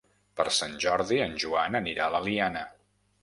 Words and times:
Per 0.39 0.45
Sant 0.59 0.71
Jordi 0.85 1.19
en 1.27 1.37
Joan 1.45 1.79
anirà 1.81 2.07
a 2.09 2.13
l'Eliana. 2.17 2.67